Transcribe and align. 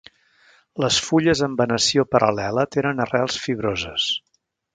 Les 0.83 0.95
fulles 1.09 1.43
amb 1.47 1.61
venació 1.63 2.05
paral·lela 2.15 2.65
tenen 2.77 3.05
arrels 3.07 3.39
fibroses. 3.45 4.09